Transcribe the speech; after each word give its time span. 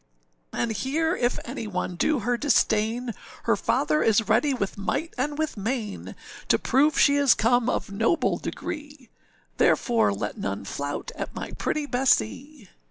âAnd 0.51 0.71
here 0.77 1.15
if 1.15 1.37
any 1.45 1.67
one 1.67 1.95
do 1.95 2.21
her 2.21 2.35
disdain, 2.35 3.13
Her 3.43 3.55
father 3.55 4.01
is 4.01 4.27
ready 4.27 4.51
with 4.51 4.75
might 4.75 5.13
and 5.15 5.37
with 5.37 5.57
main 5.57 6.15
To 6.47 6.57
prove 6.57 6.99
she 6.99 7.17
is 7.17 7.35
come 7.35 7.69
of 7.69 7.91
noble 7.91 8.39
degree, 8.39 9.11
Therefore 9.57 10.11
let 10.11 10.39
none 10.39 10.65
flout 10.65 11.11
at 11.15 11.35
my 11.35 11.51
pretty 11.51 11.85
Bessee. 11.85 12.67